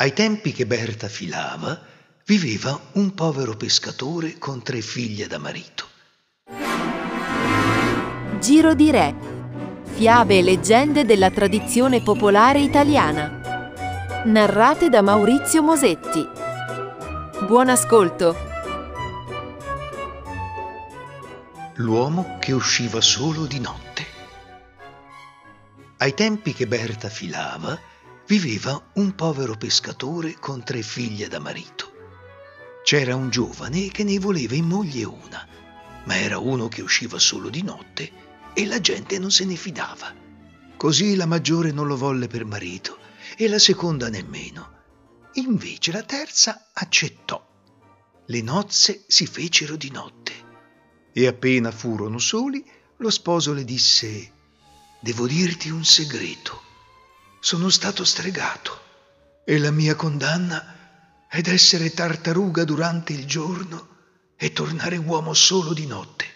[0.00, 1.78] Ai tempi che Berta filava,
[2.24, 5.88] viveva un povero pescatore con tre figlie da marito.
[8.40, 9.14] Giro di Re.
[9.82, 14.22] Fiabe e leggende della tradizione popolare italiana.
[14.24, 16.26] Narrate da Maurizio Mosetti.
[17.46, 18.34] Buon ascolto.
[21.74, 24.06] L'uomo che usciva solo di notte.
[25.98, 27.78] Ai tempi che Berta filava,
[28.30, 31.90] viveva un povero pescatore con tre figlie da marito.
[32.84, 35.48] C'era un giovane che ne voleva in moglie una,
[36.04, 38.12] ma era uno che usciva solo di notte
[38.54, 40.14] e la gente non se ne fidava.
[40.76, 42.98] Così la maggiore non lo volle per marito
[43.36, 44.78] e la seconda nemmeno.
[45.32, 47.44] Invece la terza accettò.
[48.26, 50.32] Le nozze si fecero di notte
[51.12, 52.64] e appena furono soli,
[52.98, 54.32] lo sposo le disse
[55.00, 56.68] Devo dirti un segreto.
[57.42, 58.78] Sono stato stregato
[59.46, 63.88] e la mia condanna è d'essere tartaruga durante il giorno
[64.36, 66.26] e tornare uomo solo di notte.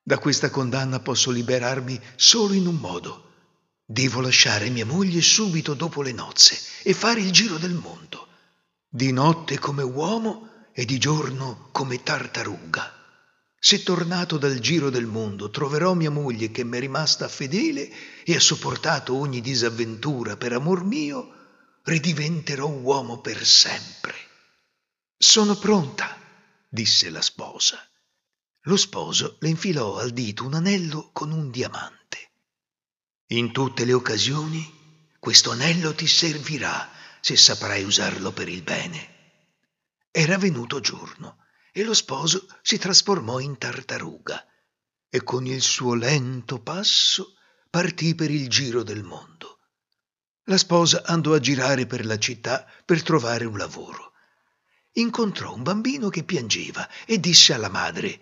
[0.00, 3.30] Da questa condanna posso liberarmi solo in un modo.
[3.84, 8.28] Devo lasciare mia moglie subito dopo le nozze e fare il giro del mondo,
[8.88, 13.01] di notte come uomo e di giorno come tartaruga.
[13.64, 17.88] Se tornato dal giro del mondo troverò mia moglie che mi è rimasta fedele
[18.24, 24.14] e ha sopportato ogni disavventura per amor mio, ridiventerò uomo per sempre.
[25.16, 26.18] Sono pronta,
[26.68, 27.78] disse la sposa.
[28.62, 32.32] Lo sposo le infilò al dito un anello con un diamante.
[33.28, 36.90] In tutte le occasioni questo anello ti servirà
[37.20, 39.10] se saprai usarlo per il bene.
[40.10, 41.41] Era venuto giorno
[41.72, 44.46] e lo sposo si trasformò in tartaruga
[45.08, 47.34] e con il suo lento passo
[47.68, 49.58] partì per il giro del mondo.
[50.44, 54.12] La sposa andò a girare per la città per trovare un lavoro.
[54.92, 58.20] Incontrò un bambino che piangeva e disse alla madre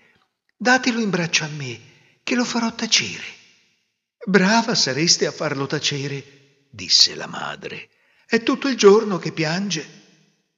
[0.56, 1.80] Datelo in braccio a me,
[2.22, 3.24] che lo farò tacere.
[4.27, 7.89] Brava sareste a farlo tacere, disse la madre.
[8.27, 9.98] È tutto il giorno che piange.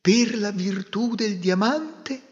[0.01, 2.32] Per la virtù del diamante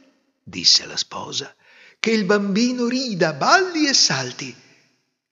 [0.51, 1.57] disse la sposa,
[1.99, 4.55] che il bambino rida, balli e salti.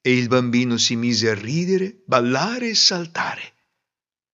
[0.01, 3.53] E il bambino si mise a ridere, ballare e saltare.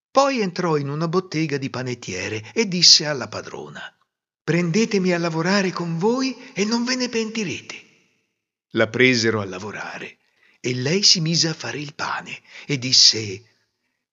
[0.10, 3.82] Poi entrò in una bottega di panettiere e disse alla padrona,
[4.42, 7.84] Prendetemi a lavorare con voi e non ve ne pentirete.
[8.72, 10.20] La presero a lavorare
[10.60, 13.44] e lei si mise a fare il pane e disse,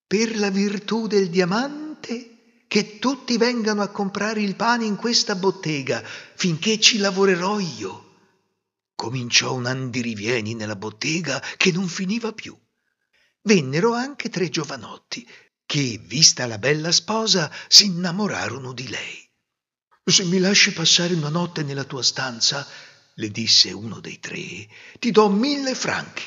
[0.06, 2.31] Per la virtù del diamante
[2.72, 8.14] che tutti vengano a comprare il pane in questa bottega finché ci lavorerò io.
[8.94, 12.58] Cominciò un andirivieni nella bottega che non finiva più.
[13.42, 15.28] Vennero anche tre giovanotti
[15.66, 19.30] che, vista la bella sposa, si innamorarono di lei.
[20.02, 22.66] Se mi lasci passare una notte nella tua stanza,
[23.16, 24.66] le disse uno dei tre,
[24.98, 26.24] ti do mille franchi.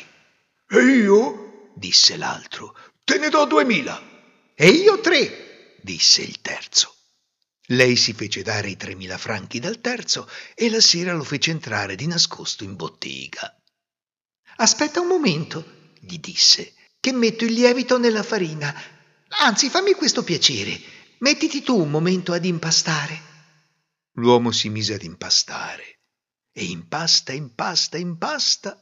[0.68, 1.72] E io?
[1.76, 4.00] disse l'altro, te ne do duemila.
[4.54, 5.45] E io tre,
[5.86, 6.94] disse il terzo.
[7.70, 11.96] Lei si fece dare i tremila franchi dal terzo e la sera lo fece entrare
[11.96, 13.56] di nascosto in bottega.
[14.58, 18.74] Aspetta un momento, gli disse, che metto il lievito nella farina.
[19.42, 20.80] Anzi, fammi questo piacere.
[21.20, 23.34] Mettiti tu un momento ad impastare.
[24.14, 26.00] L'uomo si mise ad impastare
[26.52, 28.80] e impasta, impasta, impasta.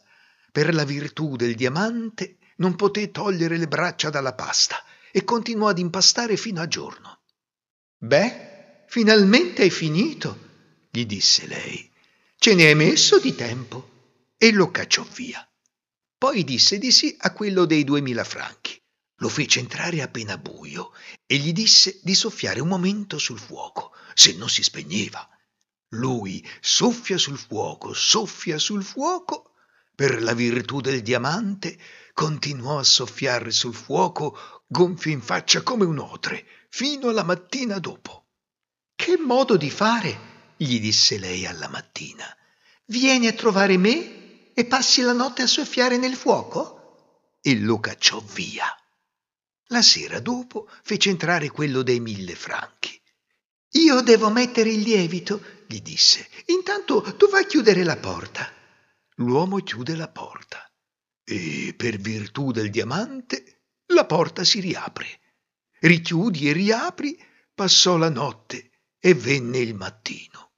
[0.51, 4.83] Per la virtù del diamante non poté togliere le braccia dalla pasta
[5.15, 7.21] e continuò ad impastare fino a giorno.
[7.99, 11.87] Beh, finalmente hai finito, gli disse lei.
[12.35, 13.91] Ce ne hai messo di tempo.
[14.35, 15.47] E lo cacciò via.
[16.17, 18.81] Poi disse di sì a quello dei duemila franchi.
[19.17, 20.91] Lo fece entrare appena buio
[21.27, 25.29] e gli disse di soffiare un momento sul fuoco, se non si spegneva.
[25.89, 29.52] Lui soffia sul fuoco, soffia sul fuoco.
[29.95, 31.77] Per la virtù del diamante
[32.13, 38.25] continuò a soffiare sul fuoco gonfio in faccia come un otre, fino alla mattina dopo.
[38.95, 40.31] Che modo di fare?
[40.57, 42.25] gli disse lei alla mattina.
[42.85, 47.37] Vieni a trovare me e passi la notte a soffiare nel fuoco?
[47.39, 48.65] E lo cacciò via.
[49.67, 52.99] La sera dopo fece entrare quello dei mille franchi.
[53.71, 56.27] Io devo mettere il lievito, gli disse.
[56.47, 58.61] Intanto tu vai a chiudere la porta.
[59.17, 60.67] L'uomo chiude la porta
[61.23, 65.19] e per virtù del diamante la porta si riapre.
[65.79, 67.17] Richiudi e riapri,
[67.53, 70.53] passò la notte e venne il mattino.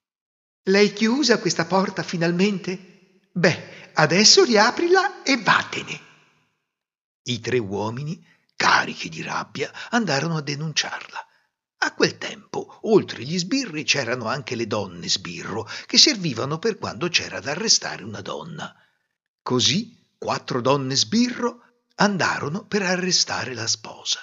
[0.69, 3.19] L'hai chiusa questa porta finalmente?
[3.31, 6.01] Beh, adesso riaprila e vattene.
[7.23, 8.23] I tre uomini,
[8.55, 11.27] carichi di rabbia, andarono a denunciarla.
[11.95, 17.39] Quel tempo, oltre gli sbirri, c'erano anche le donne sbirro, che servivano per quando c'era
[17.39, 18.75] da arrestare una donna.
[19.41, 21.61] Così quattro donne sbirro
[21.95, 24.19] andarono per arrestare la sposa.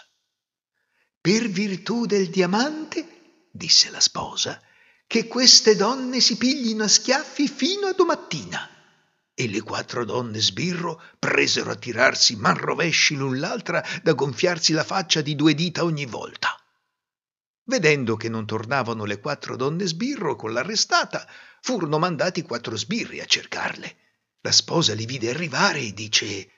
[1.19, 4.60] Per virtù del diamante, disse la sposa,
[5.06, 8.69] che queste donne si piglino a schiaffi fino a domattina.
[9.32, 14.84] E le quattro donne sbirro presero a tirarsi man rovesci l'un l'altra da gonfiarsi la
[14.84, 16.62] faccia di due dita ogni volta.
[17.64, 21.26] Vedendo che non tornavano le quattro donne sbirro con l'arrestata,
[21.61, 23.97] furono mandati quattro sbirri a cercarle.
[24.41, 26.50] La sposa li vide arrivare e dice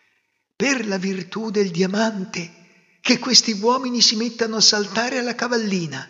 [0.57, 2.63] Per la virtù del diamante,
[3.03, 6.09] che questi uomini si mettano a saltare alla cavallina.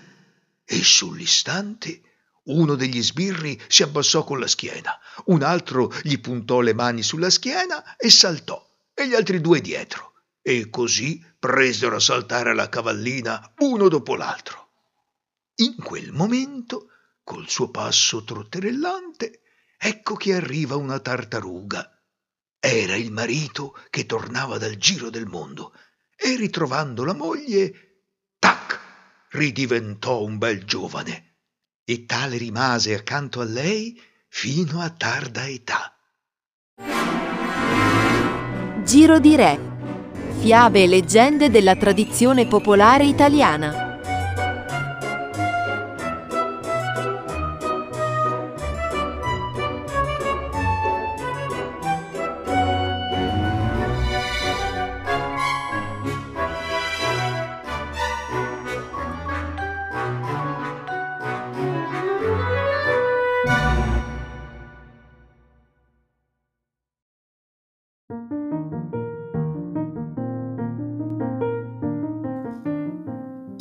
[0.64, 2.00] E sull'istante
[2.44, 7.30] uno degli sbirri si abbassò con la schiena, un altro gli puntò le mani sulla
[7.30, 8.64] schiena e saltò,
[8.94, 10.12] e gli altri due dietro.
[10.40, 14.63] E così presero a saltare alla cavallina uno dopo l'altro.
[15.56, 16.88] In quel momento,
[17.22, 19.42] col suo passo trotterellante,
[19.78, 21.88] ecco che arriva una tartaruga.
[22.58, 25.72] Era il marito che tornava dal giro del mondo
[26.16, 28.00] e ritrovando la moglie,
[28.40, 28.80] tac,
[29.30, 31.36] ridiventò un bel giovane
[31.84, 35.96] e tale rimase accanto a lei fino a tarda età.
[38.82, 39.72] Giro di Re.
[40.40, 43.83] Fiabe e leggende della tradizione popolare italiana.